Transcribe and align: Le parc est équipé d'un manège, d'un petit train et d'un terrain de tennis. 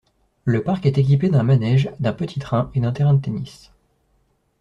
Le 0.45 0.63
parc 0.63 0.87
est 0.87 0.97
équipé 0.97 1.29
d'un 1.29 1.43
manège, 1.43 1.91
d'un 1.99 2.11
petit 2.13 2.39
train 2.39 2.71
et 2.73 2.79
d'un 2.79 2.91
terrain 2.91 3.13
de 3.13 3.21
tennis. 3.21 3.69